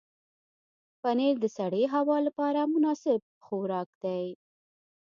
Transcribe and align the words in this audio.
پنېر 1.01 1.35
د 1.41 1.45
سړې 1.57 1.83
هوا 1.93 2.17
لپاره 2.27 2.61
مناسب 2.73 3.19
خوراک 3.45 3.89
دی. 4.03 4.25